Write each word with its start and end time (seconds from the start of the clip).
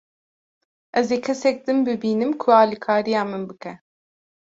Ez 0.99 1.07
ê 1.15 1.19
kesek 1.25 1.57
din 1.65 1.79
bibînim 1.85 2.31
ku 2.41 2.47
alîkariya 2.61 3.21
min 3.29 3.43
bike. 3.49 3.73